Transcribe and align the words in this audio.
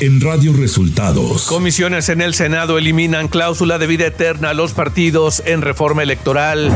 en 0.00 0.20
Radio 0.20 0.54
Resultados. 0.54 1.46
Comisiones 1.46 2.08
en 2.08 2.22
el 2.22 2.32
Senado 2.32 2.78
eliminan 2.78 3.28
cláusula 3.28 3.78
de 3.78 3.86
vida 3.86 4.06
eterna 4.06 4.50
a 4.50 4.54
los 4.54 4.72
partidos 4.72 5.42
en 5.44 5.60
reforma 5.60 6.02
electoral. 6.02 6.72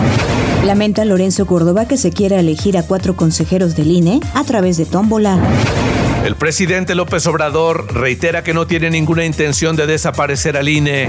Lamenta 0.64 1.04
Lorenzo 1.04 1.46
Córdoba 1.46 1.88
que 1.88 1.96
se 1.96 2.10
quiera 2.10 2.38
elegir 2.38 2.76
a 2.76 2.82
cuatro 2.82 3.16
consejeros 3.16 3.76
del 3.76 3.90
INE 3.90 4.20
a 4.34 4.44
través 4.44 4.76
de 4.76 4.84
tómbola. 4.84 5.38
El 6.24 6.36
presidente 6.36 6.94
López 6.94 7.26
Obrador 7.26 7.94
reitera 7.94 8.44
que 8.44 8.52
no 8.52 8.66
tiene 8.66 8.90
ninguna 8.90 9.24
intención 9.24 9.74
de 9.76 9.86
desaparecer 9.86 10.56
al 10.56 10.68
INE. 10.68 11.08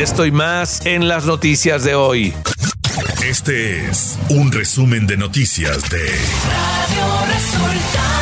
Esto 0.00 0.26
y 0.26 0.32
más 0.32 0.84
en 0.84 1.06
las 1.06 1.26
noticias 1.26 1.84
de 1.84 1.94
hoy. 1.94 2.34
Este 3.24 3.86
es 3.86 4.18
un 4.30 4.50
resumen 4.50 5.06
de 5.06 5.16
noticias 5.16 5.88
de 5.90 5.98
Radio 5.98 7.34
Resultados. 7.34 8.15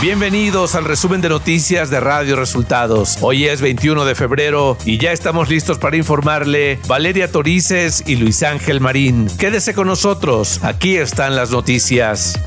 Bienvenidos 0.00 0.76
al 0.76 0.86
resumen 0.86 1.20
de 1.20 1.28
noticias 1.28 1.90
de 1.90 2.00
Radio 2.00 2.34
Resultados. 2.34 3.18
Hoy 3.20 3.44
es 3.44 3.60
21 3.60 4.06
de 4.06 4.14
febrero 4.14 4.78
y 4.86 4.96
ya 4.96 5.12
estamos 5.12 5.50
listos 5.50 5.76
para 5.76 5.98
informarle 5.98 6.78
Valeria 6.86 7.30
Torices 7.30 8.04
y 8.06 8.16
Luis 8.16 8.42
Ángel 8.42 8.80
Marín. 8.80 9.28
Quédese 9.36 9.74
con 9.74 9.88
nosotros, 9.88 10.64
aquí 10.64 10.96
están 10.96 11.36
las 11.36 11.50
noticias. 11.50 12.40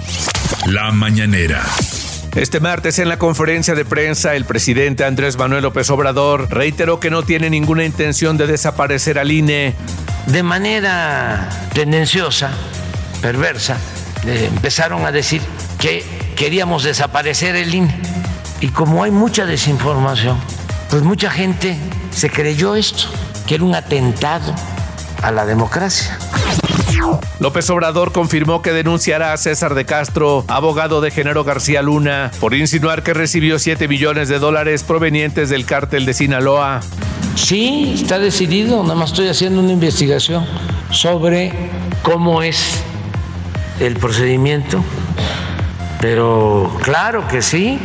La 0.66 0.92
mañanera. 0.92 1.64
Este 2.34 2.60
martes 2.60 2.98
en 2.98 3.08
la 3.08 3.20
conferencia 3.20 3.76
de 3.76 3.86
prensa 3.86 4.34
el 4.34 4.46
presidente 4.46 5.06
Andrés 5.06 5.38
Manuel 5.38 5.62
López 5.62 5.92
Obrador 5.92 6.48
reiteró 6.50 7.00
que 7.00 7.12
no 7.12 7.22
tiene 7.22 7.52
ninguna 7.52 7.86
intención 7.86 8.36
de 8.36 8.48
desaparecer 8.48 9.20
al 9.20 9.32
INE 9.32 9.76
de 10.26 10.42
manera 10.42 11.50
tendenciosa, 11.76 12.50
perversa, 13.22 13.78
empezaron 14.26 15.06
a 15.06 15.12
decir 15.12 15.42
que 15.78 16.23
queríamos 16.34 16.84
desaparecer 16.84 17.56
el 17.56 17.74
INE. 17.74 17.96
Y 18.62 18.70
como 18.70 19.04
hay 19.04 19.12
mucha 19.12 19.46
desinformación, 19.46 20.38
pues 20.90 21.04
mucha 21.04 21.30
gente 21.30 21.78
se 22.12 22.30
creyó 22.30 22.76
esto, 22.76 23.06
que 23.48 23.56
era 23.56 23.64
un 23.64 23.76
atentado 23.76 24.54
a 25.22 25.32
la 25.32 25.46
democracia. 25.46 26.18
López 27.40 27.70
Obrador 27.70 28.12
confirmó 28.12 28.62
que 28.62 28.72
denunciará 28.72 29.34
a 29.34 29.38
César 29.38 29.74
de 29.74 29.86
Castro, 29.86 30.46
abogado 30.48 31.02
de 31.02 31.12
Genaro 31.12 31.44
García 31.44 31.82
Luna, 31.82 32.32
por 32.40 32.54
insinuar 32.54 33.04
que 33.04 33.14
recibió 33.14 33.60
7 33.60 33.88
millones 33.88 34.30
de 34.30 34.40
dólares 34.40 34.84
provenientes 34.84 35.50
del 35.50 35.66
cártel 35.66 36.06
de 36.06 36.14
Sinaloa. 36.14 36.82
Sí, 37.36 37.96
está 38.02 38.20
decidido, 38.20 38.84
nada 38.84 38.96
más 38.96 39.10
estoy 39.10 39.28
haciendo 39.28 39.60
una 39.60 39.72
investigación 39.72 40.46
sobre 40.92 41.52
cómo 42.04 42.44
es 42.44 42.84
el 43.80 43.96
procedimiento, 43.96 44.84
pero 46.04 46.70
claro 46.84 47.26
que 47.30 47.42
sí. 47.42 47.80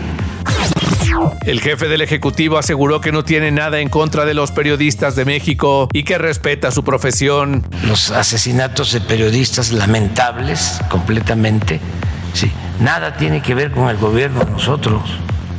El 1.47 1.61
jefe 1.61 1.87
del 1.87 2.01
Ejecutivo 2.01 2.59
aseguró 2.59 3.01
que 3.01 3.13
no 3.13 3.23
tiene 3.23 3.53
nada 3.53 3.79
en 3.79 3.89
contra 3.89 4.25
de 4.25 4.35
los 4.35 4.51
periodistas 4.51 5.15
de 5.15 5.25
México 5.25 5.89
y 5.93 6.03
que 6.03 6.19
respeta 6.19 6.73
su 6.73 6.83
profesión. 6.83 7.65
Los 7.85 8.11
asesinatos 8.11 8.91
de 8.91 9.01
periodistas 9.01 9.71
lamentables 9.71 10.81
completamente, 10.91 11.79
sí, 12.35 12.51
nada 12.81 13.17
tiene 13.17 13.41
que 13.41 13.55
ver 13.55 13.71
con 13.71 13.89
el 13.89 13.99
gobierno 13.99 14.43
nosotros. 14.43 15.01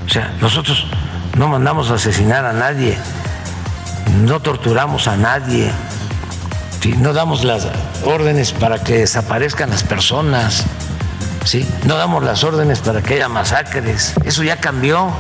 O 0.06 0.10
sea, 0.10 0.36
nosotros 0.42 0.86
no 1.38 1.48
mandamos 1.48 1.92
a 1.92 1.94
asesinar 1.94 2.44
a 2.44 2.52
nadie 2.52 2.98
no 4.26 4.42
torturamos 4.42 5.08
a 5.08 5.16
nadie, 5.16 5.72
no 6.98 7.14
damos 7.14 7.44
las 7.44 7.68
órdenes 8.06 8.52
para 8.52 8.84
que 8.84 9.00
desaparezcan 9.00 9.70
las 9.70 9.84
personas, 9.84 10.66
¿sí? 11.46 11.68
no 11.86 11.96
damos 11.96 12.24
las 12.24 12.44
órdenes 12.44 12.80
para 12.80 13.02
que 13.02 13.16
haya 13.16 13.30
masacres, 13.30 14.14
eso 14.26 14.44
ya 14.44 14.58
cambió. 14.58 15.14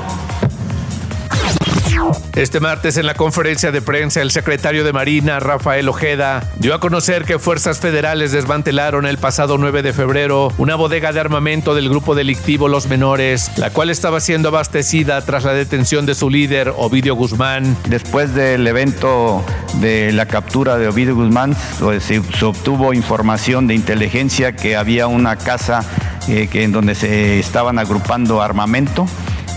Este 2.36 2.60
martes 2.60 2.98
en 2.98 3.06
la 3.06 3.14
conferencia 3.14 3.72
de 3.72 3.82
prensa 3.82 4.22
el 4.22 4.32
secretario 4.32 4.84
de 4.84 4.94
Marina, 4.94 5.40
Rafael 5.40 5.90
Ojeda, 5.90 6.44
dio 6.58 6.74
a 6.74 6.80
conocer 6.80 7.26
que 7.26 7.40
fuerzas 7.40 7.80
federales 7.80 8.32
desmantelaron 8.32 9.06
el 9.06 9.18
pasado 9.18 9.58
9 9.58 9.82
de 9.82 9.94
febrero 9.94 10.54
una 10.58 10.76
bodega 10.76 11.12
de 11.12 11.20
armamento 11.20 11.76
del 11.76 11.90
grupo 11.90 12.16
delictivo 12.16 12.68
Los 12.68 12.88
Menores, 12.88 13.52
la 13.58 13.72
cual 13.72 13.90
estaba 13.90 14.22
siendo 14.22 14.50
abastecida 14.50 15.22
tras 15.26 15.44
la 15.44 15.54
detención 15.54 16.06
de 16.06 16.16
su 16.16 16.30
líder, 16.30 16.74
Ovidio 16.78 17.16
Guzmán. 17.16 17.76
Después 17.88 18.34
del 18.34 18.66
evento 18.66 19.44
de 19.82 20.12
la 20.14 20.26
captura 20.26 20.78
de 20.78 20.88
Ovidio 20.88 21.16
Guzmán, 21.16 21.56
pues, 21.80 22.04
se, 22.04 22.20
obtuvo 22.46 22.94
información 22.94 23.68
de 23.68 23.76
inteligencia 23.76 24.56
que 24.56 24.78
había 24.78 25.08
una 25.08 25.36
casa 25.36 25.84
que, 26.30 26.64
en 26.64 26.72
donde 26.72 26.96
se 26.96 27.40
estaban 27.40 27.80
agrupando 27.80 28.42
armamento 28.42 29.06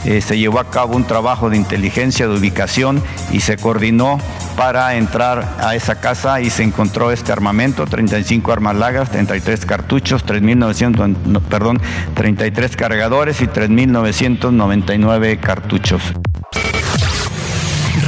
eh, 0.04 0.20
se 0.20 0.36
llevó 0.36 0.58
a 0.58 0.68
cabo 0.68 0.96
un 0.96 1.04
trabajo 1.04 1.48
de 1.48 1.56
inteligencia, 1.56 2.26
de 2.26 2.36
ubicación 2.36 3.00
y 3.30 3.40
se 3.40 3.56
coordinó 3.56 4.18
para 4.56 4.96
entrar 4.96 5.56
a 5.60 5.76
esa 5.76 6.00
casa 6.00 6.40
y 6.40 6.50
se 6.50 6.64
encontró 6.64 7.12
este 7.12 7.30
armamento, 7.30 7.86
35 7.86 8.52
armas 8.52 8.74
largas, 8.74 9.10
33 9.10 9.64
cartuchos, 9.64 10.26
3.900, 10.26 11.40
perdón, 11.42 11.80
33 12.14 12.76
cargadores 12.76 13.40
y 13.40 13.46
3.999 13.46 15.38
cartuchos. 15.38 16.02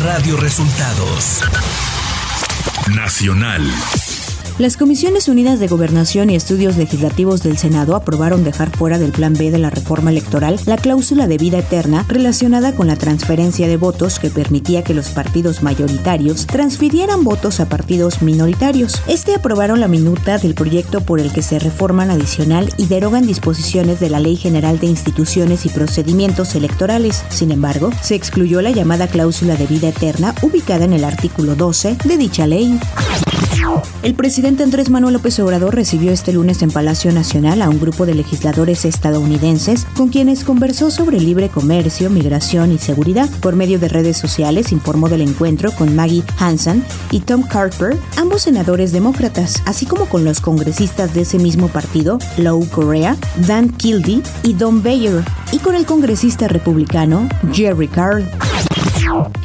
Radio 0.03 0.37
Resultados 0.37 1.45
Nacional. 2.95 3.63
Las 4.56 4.76
Comisiones 4.76 5.26
Unidas 5.26 5.59
de 5.59 5.66
Gobernación 5.66 6.31
y 6.31 6.37
Estudios 6.37 6.76
Legislativos 6.76 7.42
del 7.42 7.59
Senado 7.59 7.97
aprobaron 7.97 8.44
dejar 8.44 8.70
fuera 8.70 8.98
del 8.98 9.10
Plan 9.10 9.32
B 9.32 9.50
de 9.50 9.59
la 9.59 9.69
reforma 9.69 10.12
electoral 10.12 10.60
la 10.65 10.76
cláusula 10.76 11.26
de 11.26 11.38
vida 11.38 11.59
eterna 11.59 12.04
relacionada 12.06 12.72
con 12.72 12.87
la 12.87 12.94
transferencia 12.94 13.66
de 13.66 13.76
votos 13.76 14.20
que 14.20 14.31
permitía 14.31 14.84
que 14.84 14.94
los 14.94 15.09
partidos 15.09 15.65
mayoritarios 15.65 16.47
transfirieran 16.47 17.25
votos 17.25 17.59
a 17.59 17.69
partidos 17.69 18.22
minoritarios. 18.22 19.03
Este 19.09 19.34
aprobaron 19.34 19.81
la 19.81 19.88
minuta 19.88 20.38
del 20.38 20.54
proyecto 20.54 21.00
por 21.00 21.19
el 21.19 21.32
que 21.32 21.42
se 21.42 21.59
reforman 21.59 22.12
adicional 22.12 22.72
y 22.76 22.86
derogan 22.86 23.26
disposiciones 23.26 23.98
de 23.98 24.09
la 24.09 24.21
Ley 24.21 24.36
General 24.36 24.78
de 24.78 24.86
Instituciones 24.86 25.66
y 25.66 25.69
Procedimientos 25.69 26.54
Electorales. 26.54 27.25
Sin 27.28 27.50
embargo, 27.50 27.91
se 28.03 28.15
excluyó 28.15 28.62
la 28.62 28.71
llamada 28.71 29.09
cláusula 29.09 29.56
de 29.56 29.66
vida 29.66 29.88
eterna 29.88 30.32
ubicada 30.42 30.84
en 30.84 30.92
el 30.92 31.03
artículo 31.03 31.56
12 31.56 31.97
de 32.04 32.16
dicha 32.16 32.47
ley. 32.47 32.78
El 34.03 34.15
presidente 34.15 34.62
Andrés 34.62 34.91
Manuel 34.91 35.15
López 35.15 35.39
Obrador 35.41 35.75
recibió 35.75 36.12
este 36.12 36.33
lunes 36.33 36.62
en 36.62 36.71
Palacio 36.71 37.12
Nacional 37.12 37.62
a 37.62 37.69
un 37.69 37.81
grupo 37.81 38.06
de 38.06 38.15
legisladores 38.15 38.84
estadounidenses 38.84 39.87
con 39.97 40.09
quienes 40.09 40.45
conversó 40.45 40.91
sobre 40.91 41.21
libre 41.21 41.49
comercio, 41.49 42.11
migración 42.11 42.72
y 42.72 42.78
seguridad. 42.78 43.28
Por 43.41 43.56
medio 43.56 43.78
de 43.78 43.89
redes 43.89 44.17
sociales 44.17 44.72
informó 44.72 45.09
del 45.09 45.22
encuentro 45.22 45.72
con 45.72 45.95
Maggie 45.97 46.25
Hansen 46.39 46.84
y 47.11 47.21
Tom 47.21 47.43
Carper, 47.43 47.97
ambos 48.17 48.43
senadores 48.43 48.93
demócratas, 48.93 49.62
así 49.67 49.87
como 49.87 50.06
con 50.06 50.25
los 50.25 50.41
congresistas 50.41 51.15
de 51.15 51.22
ese 51.22 51.39
mismo 51.39 51.69
partido, 51.69 52.19
Lou 52.37 52.69
Correa, 52.69 53.16
Dan 53.47 53.71
Kildee 53.71 54.22
y 54.43 54.55
Don 54.55 54.83
Bayer, 54.83 55.25
y 55.53 55.59
con 55.59 55.75
el 55.75 55.87
congresista 55.87 56.49
republicano 56.49 57.28
Jerry 57.53 57.89
Carl. 57.89 58.28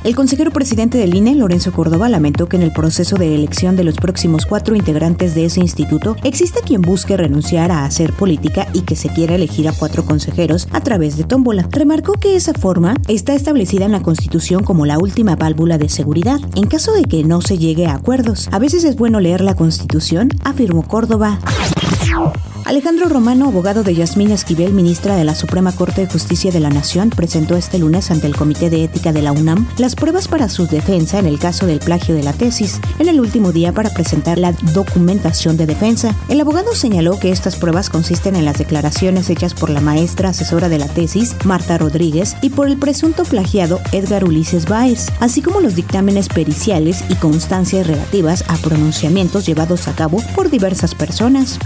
El 0.03 0.15
consejero 0.15 0.51
presidente 0.51 0.97
del 0.97 1.13
INE, 1.13 1.35
Lorenzo 1.35 1.71
Córdoba, 1.71 2.09
lamentó 2.09 2.47
que 2.47 2.55
en 2.55 2.63
el 2.63 2.71
proceso 2.71 3.15
de 3.15 3.35
elección 3.35 3.75
de 3.75 3.83
los 3.83 3.97
próximos 3.97 4.45
cuatro 4.45 4.75
integrantes 4.75 5.35
de 5.35 5.45
ese 5.45 5.59
instituto 5.59 6.15
existe 6.23 6.61
quien 6.61 6.81
busque 6.81 7.17
renunciar 7.17 7.71
a 7.71 7.85
hacer 7.85 8.13
política 8.13 8.67
y 8.73 8.81
que 8.81 8.95
se 8.95 9.09
quiera 9.09 9.35
elegir 9.35 9.67
a 9.67 9.73
cuatro 9.73 10.05
consejeros 10.05 10.67
a 10.71 10.81
través 10.81 11.17
de 11.17 11.25
tómbola. 11.25 11.67
Remarcó 11.71 12.13
que 12.13 12.35
esa 12.35 12.53
forma 12.53 12.95
está 13.07 13.33
establecida 13.33 13.85
en 13.85 13.91
la 13.91 14.01
Constitución 14.01 14.63
como 14.63 14.85
la 14.85 14.97
última 14.97 15.35
válvula 15.35 15.77
de 15.77 15.89
seguridad 15.89 16.39
en 16.55 16.67
caso 16.67 16.93
de 16.93 17.03
que 17.03 17.23
no 17.23 17.41
se 17.41 17.57
llegue 17.57 17.85
a 17.85 17.95
acuerdos. 17.95 18.49
A 18.51 18.59
veces 18.59 18.83
es 18.83 18.95
bueno 18.95 19.19
leer 19.19 19.41
la 19.41 19.55
Constitución, 19.55 20.29
afirmó 20.43 20.87
Córdoba. 20.87 21.39
Alejandro 22.65 23.09
Romano, 23.09 23.47
abogado 23.47 23.83
de 23.83 23.95
Yasmín 23.95 24.31
Esquivel, 24.31 24.73
ministra 24.73 25.15
de 25.15 25.23
la 25.23 25.33
Suprema 25.33 25.71
Corte 25.71 26.01
de 26.01 26.11
Justicia 26.11 26.51
de 26.51 26.59
la 26.59 26.69
Nación, 26.69 27.09
presentó 27.09 27.55
este 27.55 27.79
lunes 27.79 28.11
ante 28.11 28.27
el 28.27 28.35
Comité 28.35 28.69
de 28.69 28.83
Ética 28.83 29.11
de 29.11 29.23
la 29.23 29.31
UNAM 29.31 29.58
las 29.77 29.95
pruebas 29.95 30.27
para 30.27 30.49
su 30.49 30.67
defensa 30.67 31.19
en 31.19 31.25
el 31.25 31.39
caso 31.39 31.65
del 31.65 31.79
plagio 31.79 32.15
de 32.15 32.23
la 32.23 32.33
tesis, 32.33 32.79
en 32.99 33.07
el 33.07 33.19
último 33.19 33.51
día 33.51 33.73
para 33.73 33.89
presentar 33.89 34.37
la 34.37 34.53
documentación 34.73 35.57
de 35.57 35.65
defensa. 35.65 36.15
El 36.27 36.41
abogado 36.41 36.75
señaló 36.75 37.19
que 37.19 37.31
estas 37.31 37.55
pruebas 37.55 37.89
consisten 37.89 38.35
en 38.35 38.45
las 38.45 38.57
declaraciones 38.57 39.29
hechas 39.29 39.53
por 39.53 39.69
la 39.69 39.81
maestra 39.81 40.29
asesora 40.29 40.69
de 40.69 40.77
la 40.77 40.87
tesis, 40.87 41.35
Marta 41.45 41.77
Rodríguez, 41.77 42.35
y 42.41 42.49
por 42.49 42.67
el 42.67 42.77
presunto 42.77 43.23
plagiado 43.23 43.79
Edgar 43.91 44.25
Ulises 44.25 44.67
Baez, 44.67 45.07
así 45.19 45.41
como 45.41 45.61
los 45.61 45.75
dictámenes 45.75 46.27
periciales 46.27 47.03
y 47.09 47.15
constancias 47.15 47.87
relativas 47.87 48.43
a 48.47 48.57
pronunciamientos 48.57 49.45
llevados 49.45 49.87
a 49.87 49.93
cabo 49.93 50.21
por 50.35 50.49
diversas 50.49 50.95
personas. 50.95 51.59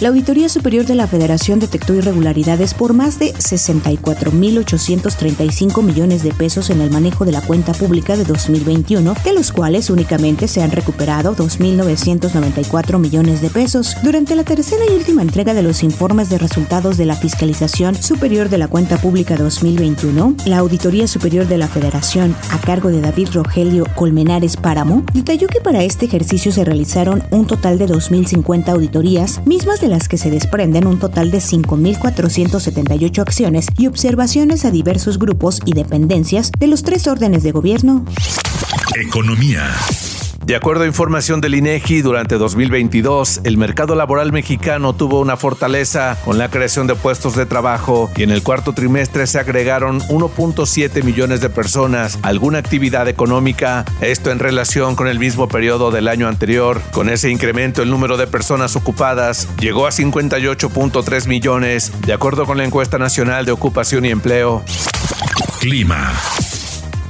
La 0.00 0.08
Auditoría 0.08 0.48
Superior 0.48 0.84
de 0.84 0.94
la 0.94 1.06
Federación 1.06 1.58
detectó 1.58 1.94
irregularidades 1.94 2.74
por 2.74 2.92
más 2.92 3.18
de 3.18 3.32
64.835 3.34 5.82
millones 5.82 6.22
de 6.22 6.32
pesos 6.32 6.70
en 6.70 6.80
el 6.80 6.83
manejo 6.90 7.24
de 7.24 7.32
la 7.32 7.40
cuenta 7.40 7.72
pública 7.72 8.16
de 8.16 8.24
2021, 8.24 9.14
de 9.24 9.32
los 9.32 9.52
cuales 9.52 9.90
únicamente 9.90 10.48
se 10.48 10.62
han 10.62 10.70
recuperado 10.70 11.34
2.994 11.36 12.98
millones 12.98 13.40
de 13.40 13.50
pesos. 13.50 13.96
Durante 14.02 14.34
la 14.36 14.44
tercera 14.44 14.84
y 14.88 14.94
última 14.94 15.22
entrega 15.22 15.54
de 15.54 15.62
los 15.62 15.82
informes 15.82 16.28
de 16.30 16.38
resultados 16.38 16.96
de 16.96 17.06
la 17.06 17.16
Fiscalización 17.16 17.94
Superior 17.94 18.48
de 18.48 18.58
la 18.58 18.68
Cuenta 18.68 18.98
Pública 18.98 19.36
2021, 19.36 20.36
la 20.46 20.58
Auditoría 20.58 21.06
Superior 21.06 21.46
de 21.46 21.58
la 21.58 21.68
Federación, 21.68 22.34
a 22.50 22.58
cargo 22.58 22.90
de 22.90 23.00
David 23.00 23.28
Rogelio 23.32 23.86
Colmenares 23.94 24.56
Páramo, 24.56 25.04
detalló 25.12 25.46
que 25.46 25.60
para 25.60 25.82
este 25.82 26.06
ejercicio 26.06 26.52
se 26.52 26.64
realizaron 26.64 27.22
un 27.30 27.46
total 27.46 27.78
de 27.78 27.86
2.050 27.88 28.68
auditorías, 28.68 29.40
mismas 29.46 29.80
de 29.80 29.88
las 29.88 30.08
que 30.08 30.18
se 30.18 30.30
desprenden 30.30 30.86
un 30.86 30.98
total 30.98 31.30
de 31.30 31.38
5.478 31.38 33.18
acciones 33.20 33.66
y 33.76 33.86
observaciones 33.86 34.64
a 34.64 34.70
diversos 34.70 35.18
grupos 35.18 35.60
y 35.64 35.72
dependencias 35.72 36.50
de 36.58 36.63
los 36.66 36.82
tres 36.82 37.06
órdenes 37.06 37.42
de 37.42 37.52
gobierno. 37.52 38.04
Economía. 38.96 39.70
De 40.44 40.56
acuerdo 40.56 40.84
a 40.84 40.86
información 40.86 41.40
del 41.40 41.54
INEGI, 41.54 42.02
durante 42.02 42.36
2022, 42.36 43.40
el 43.44 43.56
mercado 43.56 43.94
laboral 43.94 44.30
mexicano 44.30 44.92
tuvo 44.94 45.20
una 45.20 45.38
fortaleza 45.38 46.18
con 46.22 46.36
la 46.36 46.50
creación 46.50 46.86
de 46.86 46.94
puestos 46.94 47.34
de 47.34 47.46
trabajo 47.46 48.10
y 48.14 48.24
en 48.24 48.30
el 48.30 48.42
cuarto 48.42 48.74
trimestre 48.74 49.26
se 49.26 49.38
agregaron 49.38 50.00
1.7 50.02 51.02
millones 51.02 51.40
de 51.40 51.48
personas 51.48 52.18
a 52.22 52.28
alguna 52.28 52.58
actividad 52.58 53.08
económica, 53.08 53.86
esto 54.02 54.30
en 54.30 54.38
relación 54.38 54.96
con 54.96 55.08
el 55.08 55.18
mismo 55.18 55.48
periodo 55.48 55.90
del 55.90 56.08
año 56.08 56.28
anterior. 56.28 56.82
Con 56.92 57.08
ese 57.08 57.30
incremento, 57.30 57.80
el 57.80 57.88
número 57.88 58.18
de 58.18 58.26
personas 58.26 58.76
ocupadas 58.76 59.48
llegó 59.58 59.86
a 59.86 59.92
58.3 59.92 61.26
millones, 61.26 61.90
de 62.04 62.12
acuerdo 62.12 62.44
con 62.44 62.58
la 62.58 62.64
encuesta 62.64 62.98
nacional 62.98 63.46
de 63.46 63.52
ocupación 63.52 64.04
y 64.04 64.10
empleo. 64.10 64.62
Clima. 65.58 66.12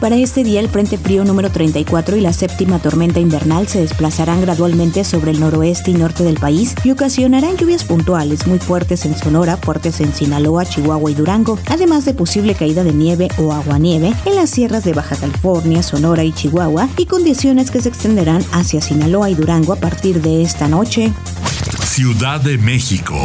Para 0.04 0.16
este 0.16 0.44
día, 0.44 0.60
el 0.60 0.68
Frente 0.68 0.98
Frío 0.98 1.24
número 1.24 1.50
34 1.50 2.18
y 2.18 2.20
la 2.20 2.34
séptima 2.34 2.78
tormenta 2.78 3.20
invernal 3.20 3.68
se 3.68 3.80
desplazarán 3.80 4.42
gradualmente 4.42 5.02
sobre 5.02 5.30
el 5.30 5.40
noroeste 5.40 5.92
y 5.92 5.94
norte 5.94 6.24
del 6.24 6.34
país 6.34 6.74
y 6.84 6.90
ocasionarán 6.90 7.56
lluvias 7.56 7.84
puntuales 7.84 8.46
muy 8.46 8.58
fuertes 8.58 9.06
en 9.06 9.16
Sonora, 9.16 9.56
fuertes 9.56 10.02
en 10.02 10.12
Sinaloa, 10.12 10.66
Chihuahua 10.66 11.10
y 11.10 11.14
Durango, 11.14 11.58
además 11.70 12.04
de 12.04 12.12
posible 12.12 12.54
caída 12.54 12.84
de 12.84 12.92
nieve 12.92 13.28
o 13.38 13.54
aguanieve 13.54 14.12
en 14.26 14.36
las 14.36 14.50
sierras 14.50 14.84
de 14.84 14.92
Baja 14.92 15.16
California, 15.16 15.82
Sonora 15.82 16.22
y 16.22 16.32
Chihuahua 16.34 16.86
y 16.98 17.06
condiciones 17.06 17.70
que 17.70 17.80
se 17.80 17.88
extenderán 17.88 18.44
hacia 18.52 18.82
Sinaloa 18.82 19.30
y 19.30 19.34
Durango 19.34 19.72
a 19.72 19.76
partir 19.76 20.20
de 20.20 20.42
esta 20.42 20.68
noche. 20.68 21.14
Ciudad 21.82 22.42
de 22.42 22.58
México. 22.58 23.16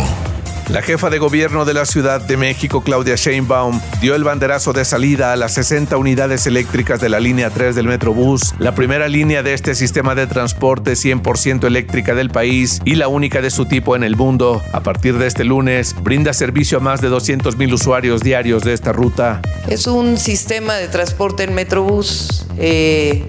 La 0.70 0.84
jefa 0.84 1.10
de 1.10 1.18
gobierno 1.18 1.66
de 1.66 1.74
la 1.74 1.88
Ciudad 1.88 2.22
de 2.22 2.38
México, 2.38 2.84
Claudia 2.84 3.16
Sheinbaum, 3.16 3.82
dio 4.02 4.14
el 4.14 4.24
banderazo 4.24 4.72
de 4.72 4.86
salida 4.86 5.34
a 5.34 5.36
las 5.36 5.56
60 5.56 5.98
unidades 5.98 6.46
eléctricas 6.46 7.02
de 7.02 7.10
la 7.10 7.20
línea 7.20 7.50
3 7.50 7.76
del 7.76 7.88
Metrobús, 7.88 8.54
la 8.60 8.76
primera 8.76 9.08
línea 9.08 9.42
de 9.42 9.56
este 9.56 9.74
sistema 9.74 10.14
de 10.14 10.28
transporte 10.28 10.92
100% 10.92 11.66
eléctrica 11.66 12.14
del 12.14 12.30
país 12.30 12.82
y 12.86 12.96
la 12.96 13.08
única 13.08 13.42
de 13.42 13.50
su 13.50 13.66
tipo 13.66 13.96
en 13.96 14.04
el 14.04 14.16
mundo. 14.16 14.62
A 14.72 14.82
partir 14.82 15.18
de 15.18 15.26
este 15.26 15.44
lunes, 15.44 15.96
brinda 16.04 16.34
servicio 16.34 16.78
a 16.78 16.82
más 16.82 17.02
de 17.02 17.08
200 17.08 17.58
mil 17.58 17.74
usuarios 17.74 18.22
diarios 18.22 18.64
de 18.64 18.74
esta 18.74 18.92
ruta. 18.92 19.42
Es 19.68 19.88
un 19.88 20.20
sistema 20.20 20.76
de 20.76 20.88
transporte 20.88 21.46
en 21.46 21.56
Metrobús 21.56 22.46
eh, 22.60 23.28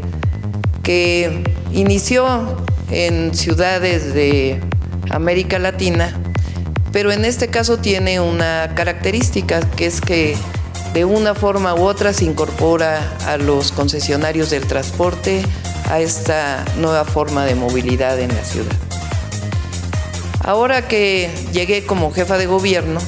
que 0.83 1.43
inició 1.73 2.59
en 2.91 3.35
ciudades 3.35 4.13
de 4.13 4.61
América 5.09 5.59
Latina 5.59 6.15
pero 6.93 7.13
en 7.13 7.25
este 7.25 7.49
caso 7.49 7.79
tiene 7.79 8.21
una 8.21 8.73
característica 8.75 9.61
que 9.61 9.87
es 9.87 10.01
que 10.01 10.37
de 10.93 11.05
una 11.05 11.35
forma 11.35 11.75
u 11.75 11.83
otra 11.83 12.13
se 12.13 12.25
incorpora 12.25 13.17
a 13.27 13.37
los 13.37 13.71
concesionarios 13.71 14.51
del 14.51 14.67
transporte 14.67 15.43
a 15.89 16.01
esta 16.01 16.65
nueva 16.79 17.05
forma 17.05 17.45
de 17.45 17.55
movilidad 17.55 18.19
en 18.19 18.35
la 18.35 18.45
ciudad. 18.45 18.73
Ahora 20.43 20.89
que 20.89 21.31
llegué 21.53 21.87
como 21.87 22.13
jefa 22.13 22.39
de 22.39 22.47
gobierno, 22.47 23.01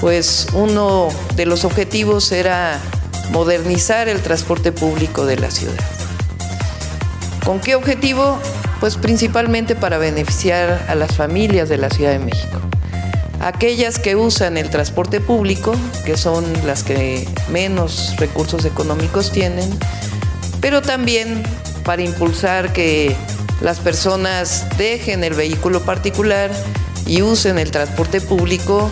pues 0.00 0.46
uno 0.54 1.08
de 1.34 1.44
los 1.44 1.64
objetivos 1.64 2.32
era 2.32 2.80
modernizar 3.30 4.08
el 4.08 4.20
transporte 4.20 4.72
público 4.72 5.26
de 5.26 5.36
la 5.36 5.50
ciudad. 5.50 5.74
¿Con 7.44 7.60
qué 7.60 7.74
objetivo? 7.74 8.38
Pues 8.80 8.96
principalmente 8.96 9.74
para 9.74 9.98
beneficiar 9.98 10.86
a 10.88 10.94
las 10.94 11.14
familias 11.14 11.68
de 11.68 11.78
la 11.78 11.90
Ciudad 11.90 12.12
de 12.12 12.18
México 12.20 12.60
aquellas 13.40 13.98
que 13.98 14.16
usan 14.16 14.56
el 14.56 14.70
transporte 14.70 15.20
público, 15.20 15.74
que 16.04 16.16
son 16.16 16.44
las 16.66 16.82
que 16.82 17.28
menos 17.50 18.14
recursos 18.16 18.64
económicos 18.64 19.32
tienen, 19.32 19.70
pero 20.60 20.82
también 20.82 21.42
para 21.84 22.02
impulsar 22.02 22.72
que 22.72 23.14
las 23.60 23.78
personas 23.78 24.66
dejen 24.76 25.24
el 25.24 25.34
vehículo 25.34 25.82
particular 25.82 26.50
y 27.06 27.22
usen 27.22 27.58
el 27.58 27.70
transporte 27.70 28.20
público 28.20 28.90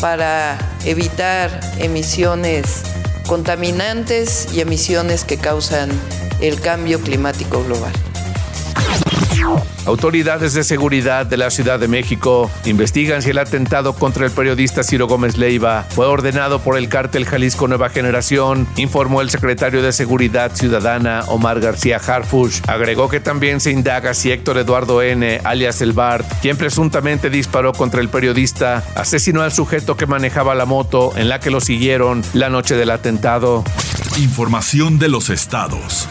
para 0.00 0.58
evitar 0.84 1.60
emisiones 1.78 2.82
contaminantes 3.26 4.48
y 4.52 4.60
emisiones 4.60 5.24
que 5.24 5.38
causan 5.38 5.90
el 6.40 6.60
cambio 6.60 7.00
climático 7.00 7.64
global. 7.64 7.92
Autoridades 9.86 10.54
de 10.54 10.64
seguridad 10.64 11.26
de 11.26 11.36
la 11.36 11.50
Ciudad 11.50 11.78
de 11.78 11.88
México 11.88 12.50
investigan 12.64 13.20
si 13.20 13.30
el 13.30 13.38
atentado 13.38 13.92
contra 13.92 14.24
el 14.24 14.32
periodista 14.32 14.82
Ciro 14.82 15.06
Gómez 15.06 15.36
Leiva 15.36 15.84
fue 15.90 16.06
ordenado 16.06 16.58
por 16.60 16.78
el 16.78 16.88
cártel 16.88 17.26
Jalisco 17.26 17.68
Nueva 17.68 17.90
Generación, 17.90 18.66
informó 18.76 19.20
el 19.20 19.30
secretario 19.30 19.82
de 19.82 19.92
Seguridad 19.92 20.52
Ciudadana 20.54 21.24
Omar 21.28 21.60
García 21.60 21.98
Harfush. 21.98 22.62
Agregó 22.66 23.08
que 23.08 23.20
también 23.20 23.60
se 23.60 23.70
indaga 23.70 24.14
si 24.14 24.32
Héctor 24.32 24.58
Eduardo 24.58 25.02
N., 25.02 25.40
alias 25.44 25.82
El 25.82 25.92
Bart, 25.92 26.26
quien 26.40 26.56
presuntamente 26.56 27.28
disparó 27.28 27.72
contra 27.72 28.00
el 28.00 28.08
periodista, 28.08 28.82
asesinó 28.94 29.42
al 29.42 29.52
sujeto 29.52 29.96
que 29.96 30.06
manejaba 30.06 30.54
la 30.54 30.64
moto 30.64 31.12
en 31.16 31.28
la 31.28 31.40
que 31.40 31.50
lo 31.50 31.60
siguieron 31.60 32.22
la 32.32 32.48
noche 32.48 32.74
del 32.76 32.90
atentado. 32.90 33.64
Información 34.16 34.98
de 34.98 35.08
los 35.08 35.28
estados. 35.28 36.08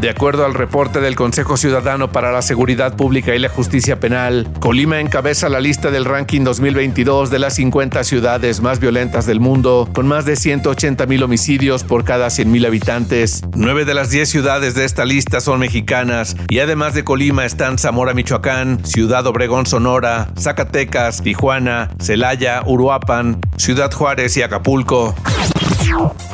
De 0.00 0.10
acuerdo 0.10 0.44
al 0.44 0.54
reporte 0.54 1.00
del 1.00 1.16
Consejo 1.16 1.56
Ciudadano 1.56 2.12
para 2.12 2.30
la 2.30 2.40
Seguridad 2.40 2.94
Pública 2.94 3.34
y 3.34 3.40
la 3.40 3.48
Justicia 3.48 3.98
Penal, 3.98 4.48
Colima 4.60 5.00
encabeza 5.00 5.48
la 5.48 5.58
lista 5.58 5.90
del 5.90 6.04
ranking 6.04 6.44
2022 6.44 7.30
de 7.30 7.40
las 7.40 7.56
50 7.56 8.04
ciudades 8.04 8.60
más 8.60 8.78
violentas 8.78 9.26
del 9.26 9.40
mundo, 9.40 9.88
con 9.92 10.06
más 10.06 10.24
de 10.24 10.36
180 10.36 11.04
mil 11.06 11.24
homicidios 11.24 11.82
por 11.82 12.04
cada 12.04 12.30
100 12.30 12.48
mil 12.48 12.64
habitantes. 12.64 13.42
Nueve 13.56 13.84
de 13.84 13.94
las 13.94 14.10
10 14.10 14.28
ciudades 14.28 14.76
de 14.76 14.84
esta 14.84 15.04
lista 15.04 15.40
son 15.40 15.58
mexicanas 15.58 16.36
y 16.48 16.60
además 16.60 16.94
de 16.94 17.02
Colima 17.02 17.44
están 17.44 17.76
Zamora, 17.76 18.14
Michoacán, 18.14 18.84
Ciudad 18.84 19.26
Obregón, 19.26 19.66
Sonora, 19.66 20.28
Zacatecas, 20.38 21.22
Tijuana, 21.22 21.90
Celaya, 22.00 22.62
Uruapan, 22.64 23.40
Ciudad 23.56 23.92
Juárez 23.92 24.36
y 24.36 24.42
Acapulco. 24.42 25.16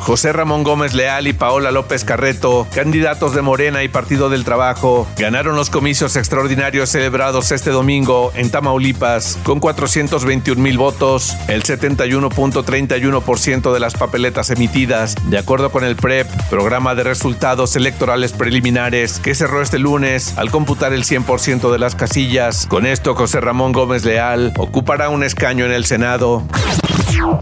José 0.05 0.33
Ramón 0.33 0.63
Gómez 0.63 0.93
Leal 0.93 1.27
y 1.27 1.33
Paola 1.33 1.71
López 1.71 2.05
Carreto, 2.05 2.67
candidatos 2.75 3.33
de 3.33 3.41
Morena 3.41 3.83
y 3.83 3.87
Partido 3.87 4.29
del 4.29 4.43
Trabajo, 4.43 5.07
ganaron 5.17 5.55
los 5.55 5.71
comicios 5.71 6.15
extraordinarios 6.15 6.89
celebrados 6.89 7.51
este 7.51 7.71
domingo 7.71 8.31
en 8.35 8.51
Tamaulipas 8.51 9.39
con 9.43 9.59
421 9.59 10.61
mil 10.61 10.77
votos, 10.77 11.35
el 11.47 11.63
71.31% 11.63 13.73
de 13.73 13.79
las 13.79 13.95
papeletas 13.95 14.51
emitidas, 14.51 15.15
de 15.25 15.39
acuerdo 15.39 15.71
con 15.71 15.83
el 15.83 15.95
PREP, 15.95 16.27
Programa 16.51 16.93
de 16.93 17.03
Resultados 17.03 17.75
Electorales 17.75 18.31
Preliminares, 18.31 19.19
que 19.19 19.33
cerró 19.33 19.63
este 19.63 19.79
lunes 19.79 20.37
al 20.37 20.51
computar 20.51 20.93
el 20.93 21.03
100% 21.03 21.71
de 21.71 21.79
las 21.79 21.95
casillas. 21.95 22.67
Con 22.67 22.85
esto, 22.85 23.15
José 23.15 23.41
Ramón 23.41 23.71
Gómez 23.71 24.05
Leal 24.05 24.53
ocupará 24.57 25.09
un 25.09 25.23
escaño 25.23 25.65
en 25.65 25.71
el 25.71 25.85
Senado. 25.85 26.43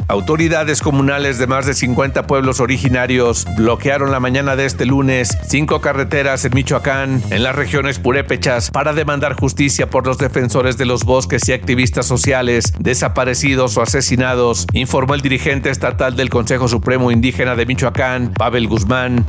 Autoridades 0.07 0.81
comunales 0.81 1.37
de 1.37 1.47
más 1.47 1.65
de 1.65 1.73
50 1.73 2.27
pueblos 2.27 2.59
originarios 2.59 3.45
bloquearon 3.57 4.11
la 4.11 4.19
mañana 4.19 4.55
de 4.55 4.65
este 4.65 4.85
lunes 4.85 5.37
cinco 5.47 5.81
carreteras 5.81 6.45
en 6.45 6.53
Michoacán, 6.53 7.21
en 7.29 7.43
las 7.43 7.55
regiones 7.55 7.99
purépechas, 7.99 8.71
para 8.71 8.93
demandar 8.93 9.33
justicia 9.33 9.89
por 9.89 10.05
los 10.05 10.17
defensores 10.17 10.77
de 10.77 10.85
los 10.85 11.03
bosques 11.03 11.47
y 11.49 11.53
activistas 11.53 12.05
sociales 12.05 12.73
desaparecidos 12.79 13.77
o 13.77 13.81
asesinados, 13.81 14.67
informó 14.73 15.15
el 15.15 15.21
dirigente 15.21 15.69
estatal 15.69 16.15
del 16.15 16.29
Consejo 16.29 16.67
Supremo 16.67 17.11
Indígena 17.11 17.55
de 17.55 17.65
Michoacán, 17.65 18.33
Pavel 18.33 18.67
Guzmán. 18.67 19.25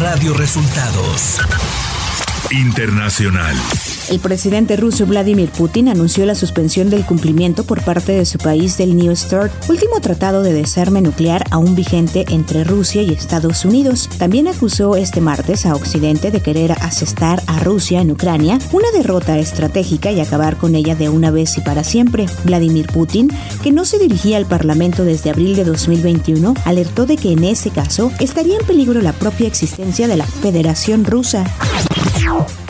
Radio 0.00 0.34
Resultados 0.34 1.40
Internacional. 2.50 3.56
El 4.10 4.18
presidente 4.20 4.76
ruso 4.76 5.06
Vladimir 5.06 5.50
Putin 5.50 5.88
anunció 5.88 6.26
la 6.26 6.34
suspensión 6.34 6.90
del 6.90 7.06
cumplimiento 7.06 7.64
por 7.64 7.82
parte 7.82 8.12
de 8.12 8.26
su 8.26 8.38
país 8.38 8.76
del 8.76 8.96
New 8.96 9.14
START, 9.14 9.52
último 9.70 10.00
tratado 10.00 10.42
de 10.42 10.52
desarme 10.52 11.00
nuclear 11.00 11.44
aún 11.50 11.74
vigente 11.74 12.24
entre 12.28 12.64
Rusia 12.64 13.02
y 13.02 13.12
Estados 13.12 13.64
Unidos. 13.64 14.10
También 14.18 14.48
acusó 14.48 14.96
este 14.96 15.20
martes 15.20 15.66
a 15.66 15.74
Occidente 15.74 16.30
de 16.30 16.40
querer 16.40 16.72
asestar 16.72 17.42
a 17.46 17.60
Rusia 17.60 18.00
en 18.00 18.10
Ucrania, 18.10 18.58
una 18.72 18.90
derrota 18.90 19.38
estratégica 19.38 20.10
y 20.10 20.20
acabar 20.20 20.56
con 20.56 20.74
ella 20.74 20.94
de 20.94 21.08
una 21.08 21.30
vez 21.30 21.56
y 21.56 21.60
para 21.60 21.84
siempre. 21.84 22.26
Vladimir 22.44 22.88
Putin, 22.88 23.30
que 23.62 23.72
no 23.72 23.84
se 23.84 23.98
dirigía 23.98 24.36
al 24.36 24.46
Parlamento 24.46 25.04
desde 25.04 25.30
abril 25.30 25.56
de 25.56 25.64
2021, 25.64 26.54
alertó 26.64 27.06
de 27.06 27.16
que 27.16 27.32
en 27.32 27.44
ese 27.44 27.70
caso 27.70 28.10
estaría 28.18 28.58
en 28.58 28.66
peligro 28.66 29.00
la 29.00 29.12
propia 29.12 29.46
existencia 29.46 30.08
de 30.08 30.16
la 30.16 30.26
Federación 30.26 31.04
Rusa. 31.04 31.44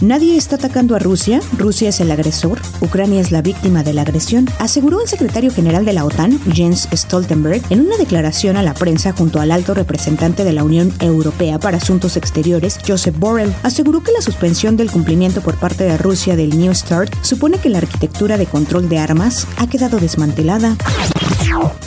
Nadie 0.00 0.36
está 0.36 0.56
atacando 0.56 0.96
a 0.96 0.98
Rusia, 0.98 1.40
Rusia 1.56 1.88
es 1.90 2.00
el 2.00 2.10
agresor, 2.10 2.60
Ucrania 2.80 3.20
es 3.20 3.30
la 3.30 3.42
víctima 3.42 3.82
de 3.82 3.92
la 3.92 4.02
agresión, 4.02 4.48
aseguró 4.58 5.00
el 5.00 5.08
secretario 5.08 5.52
general 5.52 5.84
de 5.84 5.92
la 5.92 6.04
OTAN, 6.04 6.40
Jens 6.52 6.88
Stoltenberg, 6.92 7.62
en 7.70 7.80
una 7.80 7.96
declaración 7.96 8.56
a 8.56 8.62
la 8.62 8.74
prensa 8.74 9.12
junto 9.12 9.40
al 9.40 9.52
alto 9.52 9.74
representante 9.74 10.44
de 10.44 10.52
la 10.52 10.64
Unión 10.64 10.92
Europea 11.00 11.60
para 11.60 11.76
Asuntos 11.76 12.16
Exteriores, 12.16 12.78
Joseph 12.86 13.16
Borrell. 13.18 13.54
Aseguró 13.62 14.02
que 14.02 14.12
la 14.12 14.22
suspensión 14.22 14.76
del 14.76 14.90
cumplimiento 14.90 15.40
por 15.40 15.56
parte 15.56 15.84
de 15.84 15.96
Rusia 15.96 16.34
del 16.34 16.58
New 16.58 16.74
START 16.74 17.14
supone 17.22 17.58
que 17.58 17.68
la 17.68 17.78
arquitectura 17.78 18.38
de 18.38 18.46
control 18.46 18.88
de 18.88 18.98
armas 18.98 19.46
ha 19.56 19.68
quedado 19.68 19.98
desmantelada. 19.98 20.76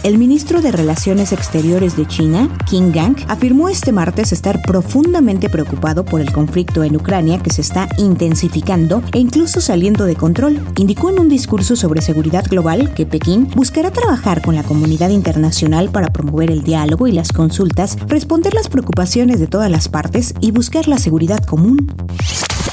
El 0.04 0.18
ministro 0.18 0.62
de 0.62 0.72
Relaciones 0.72 1.32
Exteriores 1.32 1.98
de 1.98 2.08
China, 2.08 2.50
Qin 2.70 2.92
Gang, 2.92 3.18
afirmó 3.28 3.70
este 3.70 3.92
martes 3.92 4.32
estar 4.32 4.62
profundamente 4.62 5.50
preocupado 5.50 6.06
por 6.06 6.22
el 6.22 6.32
conflicto 6.32 6.84
en 6.84 6.96
Ucrania 6.96 7.40
que 7.40 7.50
se 7.50 7.62
está 7.66 7.90
intensificando 7.98 9.02
e 9.12 9.18
incluso 9.18 9.60
saliendo 9.60 10.06
de 10.06 10.16
control. 10.16 10.64
Indicó 10.78 11.10
en 11.10 11.20
un 11.20 11.30
discurso 11.30 11.76
sobre 11.76 12.02
seguridad 12.02 12.46
global 12.48 12.94
que 12.94 13.08
Pekín 13.08 13.50
buscará 13.56 13.90
trabajar 13.90 14.44
con 14.44 14.56
la 14.56 14.64
comunidad 14.64 15.10
internacional 15.10 15.90
para 15.90 16.14
promover 16.14 16.52
el 16.52 16.62
diálogo 16.62 17.08
y 17.08 17.12
las 17.12 17.32
consultas, 17.32 17.98
responder 18.08 18.54
las 18.54 18.70
preocupaciones 18.70 19.40
de 19.40 19.48
todas 19.48 19.72
las 19.72 19.90
partes 19.90 20.36
y 20.42 20.52
buscar 20.52 20.88
la 20.88 21.00
seguridad 21.00 21.44
común. 21.44 21.92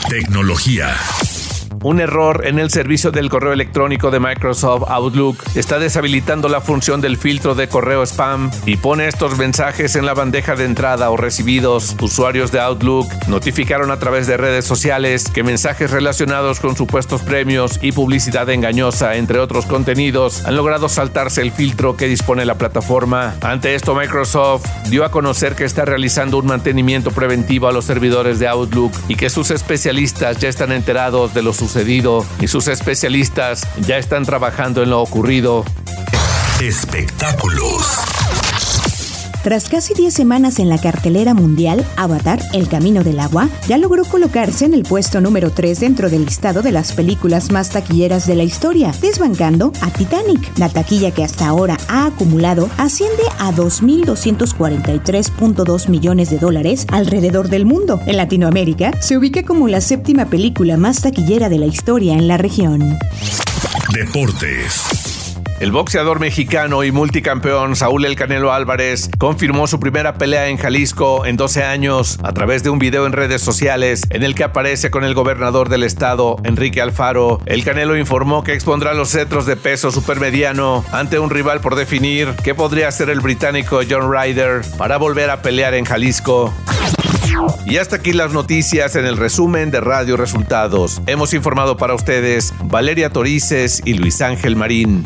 Tecnología. 0.09 0.89
Un 1.85 2.01
error 2.01 2.47
en 2.47 2.61
el 2.61 2.71
servicio 2.71 3.11
del 3.11 3.29
correo 3.29 3.53
electrónico 3.53 4.13
de 4.13 4.21
Microsoft 4.21 4.85
Outlook 4.87 5.43
está 5.57 5.81
deshabilitando 5.81 6.49
la 6.49 6.61
función 6.61 7.01
del 7.01 7.17
filtro 7.17 7.57
de 7.57 7.69
correo 7.69 8.05
spam 8.07 8.53
y 8.67 8.77
pone 8.77 9.09
estos 9.09 9.37
mensajes 9.37 9.97
en 9.97 10.07
la 10.07 10.15
bandeja 10.15 10.55
de 10.55 10.65
entrada 10.65 11.11
o 11.11 11.17
recibidos. 11.17 11.97
Usuarios 12.01 12.53
de 12.53 12.61
Outlook 12.61 13.09
notificaron 13.27 13.91
a 13.91 13.99
través 13.99 14.29
de 14.29 14.37
redes 14.37 14.65
sociales 14.65 15.29
que 15.29 15.43
mensajes 15.43 15.91
relacionados 15.91 16.61
con 16.61 16.77
supuestos 16.77 17.23
premios 17.23 17.81
y 17.83 17.91
publicidad 17.91 18.49
engañosa, 18.51 19.17
entre 19.17 19.41
otros 19.41 19.67
contenidos, 19.67 20.45
han 20.45 20.55
logrado 20.55 20.89
saltarse 20.89 21.43
el 21.43 21.51
filtro 21.51 21.97
que 21.97 22.07
dispone 22.07 22.45
la 22.45 22.55
plataforma. 22.55 23.35
Ante 23.41 23.75
esto, 23.75 23.97
Microsoft 23.97 24.67
dio 24.89 25.05
a 25.05 25.11
conocer 25.11 25.57
que 25.57 25.65
está 25.65 25.85
realizando 25.85 26.39
un 26.39 26.47
mantenimiento 26.47 27.11
preventivo 27.11 27.67
a 27.67 27.73
los 27.73 27.87
servidores 27.87 28.39
de 28.39 28.47
Outlook 28.47 28.93
y 29.09 29.17
que 29.17 29.31
sus 29.31 29.51
especialistas 29.51 30.39
ya 30.39 30.49
están 30.49 30.71
enterados 30.71 31.35
de 31.35 31.43
los 31.43 31.61
y 32.41 32.49
sus 32.49 32.69
especialistas 32.69 33.67
ya 33.87 33.97
están 33.97 34.25
trabajando 34.25 34.83
en 34.83 34.91
lo 34.91 35.01
ocurrido. 35.01 35.65
Espectáculos. 36.61 38.12
Tras 39.43 39.69
casi 39.69 39.93
10 39.95 40.15
semanas 40.15 40.61
en 40.61 40.69
la 40.69 40.79
cartelera 40.79 41.35
mundial, 41.35 41.85
Avatar, 41.97 42.41
El 42.53 42.69
Camino 42.69 43.03
del 43.03 43.19
Agua, 43.19 43.49
ya 43.67 43.77
logró 43.77 44.05
colocarse 44.05 44.67
en 44.67 44.75
el 44.75 44.85
puesto 44.85 45.21
número 45.21 45.51
3 45.51 45.81
dentro 45.81 46.09
del 46.09 46.27
listado 46.27 46.63
de 46.63 46.71
las 46.71 46.93
películas 46.93 47.51
más 47.51 47.71
taquilleras 47.71 48.29
de 48.29 48.37
la 48.37 48.45
historia, 48.45 48.95
desbancando 49.01 49.73
a 49.81 49.91
Titanic. 49.91 50.57
La 50.59 50.69
taquilla 50.69 51.11
que 51.11 51.25
hasta 51.25 51.49
ahora 51.49 51.77
ha 51.89 52.07
acumulado 52.07 52.71
asciende 52.79 53.25
a 53.41 53.51
2.243.2 53.51 55.89
millones 55.89 56.31
de 56.31 56.39
dólares 56.39 56.87
alrededor 56.93 57.49
del 57.49 57.67
mundo. 57.67 57.99
En 58.07 58.19
Latinoamérica, 58.19 58.93
se 59.01 59.19
ubica 59.19 59.43
como 59.43 59.67
la 59.67 59.81
séptima 59.81 60.27
película 60.27 60.77
más 60.77 61.03
taquillera 61.03 61.49
de 61.49 61.59
la 61.59 61.67
historia 61.67 62.15
en 62.15 62.29
la 62.29 62.37
región. 62.37 62.97
Deportes. 63.93 65.12
El 65.63 65.71
boxeador 65.71 66.19
mexicano 66.19 66.83
y 66.83 66.91
multicampeón 66.91 67.77
Saúl 67.77 68.05
El 68.05 68.17
Canelo 68.17 68.53
Álvarez 68.53 69.09
confirmó 69.17 69.69
su 69.69 69.79
primera 69.79 70.15
pelea 70.15 70.49
en 70.49 70.57
Jalisco 70.57 71.25
en 71.25 71.37
12 71.37 71.63
años 71.63 72.19
a 72.25 72.33
través 72.33 72.65
de 72.65 72.71
un 72.71 72.81
video 72.81 73.07
en 73.07 73.13
redes 73.13 73.43
sociales 73.43 74.03
en 74.11 74.25
el 74.25 74.35
que 74.35 74.43
aparece 74.43 74.91
con 74.91 75.05
el 75.05 75.15
gobernador 75.15 75.69
del 75.69 75.85
estado, 75.85 76.37
Enrique 76.43 76.83
Alfaro. 76.83 77.39
El 77.47 77.63
Canelo 77.63 77.97
informó 77.97 78.43
que 78.43 78.55
expondrá 78.55 78.93
los 78.93 79.11
cetros 79.11 79.47
de 79.47 79.55
peso 79.55 79.93
supermediano 79.93 80.85
ante 80.91 81.21
un 81.21 81.31
rival 81.31 81.61
por 81.61 81.77
definir 81.77 82.35
que 82.43 82.57
podría 82.57 82.91
ser 82.91 83.09
el 83.09 83.21
británico 83.21 83.83
John 83.89 84.13
Ryder 84.13 84.63
para 84.77 84.97
volver 84.97 85.31
a 85.31 85.43
pelear 85.43 85.75
en 85.75 85.85
Jalisco. 85.85 86.53
Y 87.67 87.77
hasta 87.77 87.97
aquí 87.97 88.13
las 88.13 88.33
noticias 88.33 88.97
en 88.97 89.07
el 89.07 89.17
resumen 89.17 89.71
de 89.71 89.81
Radio 89.81 90.17
Resultados. 90.17 91.01
Hemos 91.07 91.33
informado 91.35 91.77
para 91.77 91.95
ustedes 91.95 92.53
Valeria 92.65 93.11
Torices 93.11 93.81
y 93.85 93.95
Luis 93.95 94.21
Ángel 94.23 94.57
Marín. 94.57 95.05